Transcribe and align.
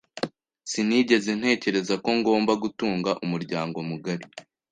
Sinigeze 0.71 1.31
ntekereza 1.39 1.95
ko 2.03 2.09
ngomba 2.19 2.51
gutunga 2.63 3.09
umuryango 3.25 3.77
mugari. 3.89 4.25